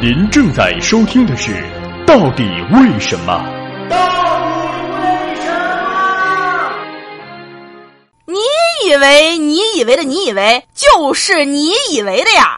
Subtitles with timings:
[0.00, 1.52] 您正在收听的是
[2.06, 2.42] 《到底
[2.72, 3.34] 为什么》。
[3.88, 5.50] 到底为什
[5.84, 6.72] 么？
[8.26, 8.38] 你
[8.88, 12.56] 以为你以为的你以为就是你以为的呀？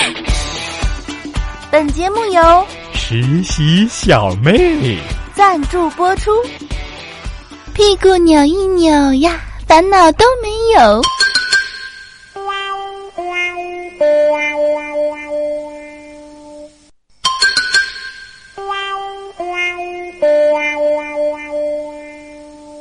[1.70, 4.98] 本节目由实习小妹
[5.34, 6.30] 赞助播出。
[7.74, 11.02] 屁股扭一扭呀，烦恼都没有。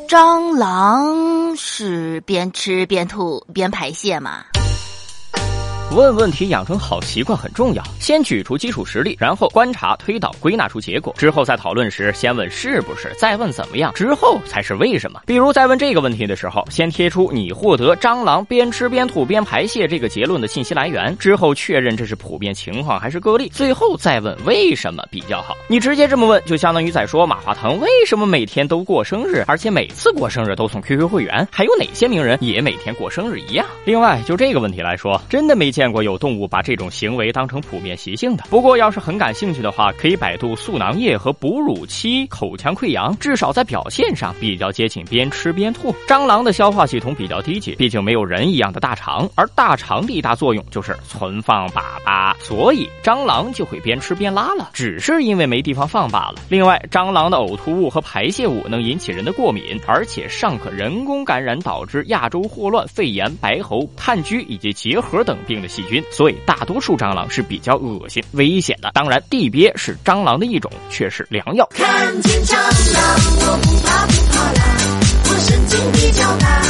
[0.10, 4.44] 蟑螂是边吃边吐边排泄吗？
[5.96, 15.20] 问问题养成好习惯很重要，先举出基础实例，然后观察、推导、归纳出结果，之后在讨论时，先问是不是，再问怎么样，之后才是为什么。
[15.26, 25.58] 比如在问这个问题的时候，先贴出你获得蟑螂边吃边吐边排泄这个结论的信息来源，之后确认这是普遍情况还是个例，最后再问为什么比较好。
[25.68, 33.66] 你直接这么问，就相当于在说马化腾为什么每天都过生日，而且每次过生日都送 QQ 会员，还有哪些名人也每天过生日一样。
[33.86, 35.74] 另外，就这个问题来说，真的没。
[35.79, 38.44] 见见过有动物把这种行为当成普遍习性的。
[38.50, 45.96] 不过，要是很感兴趣的话，可以百度素囊液和哺乳期口腔溃疡，至少在表现上比较接近边吃边吐。
[46.06, 56.42] 蟑螂的消化系统比较低级，毕竟没有人一样的大肠，而大肠的一大作用就是存放粑粑，所以蟑螂就会边吃边拉了，只是因为没地方放罢了。
[56.50, 65.69] 另外，蟑螂的呕吐物和排泄物能引起人的过敏，而且尚可人工感染，导致亚洲霍乱、肺炎、白喉、炭疽以及结核等病的。
[65.70, 68.92] 细菌，所以大多数蟑螂是比较恶心、危险的。
[68.94, 71.66] 当然，地鳖是蟑螂的一种，却是良药。
[71.74, 73.04] 看见蟑螂，
[73.38, 74.62] 我不怕不怕啦，
[75.24, 76.62] 我神经比较大，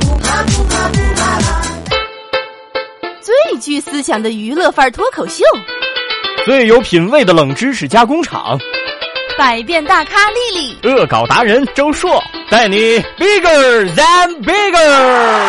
[0.00, 1.62] 不怕不怕不怕啦。
[3.20, 5.44] 最具思想的娱乐范儿脱口秀，
[6.46, 8.58] 最有品味的冷知识加工厂，
[9.36, 15.47] 百变大咖丽丽，恶搞达人周硕，带你 bigger than big。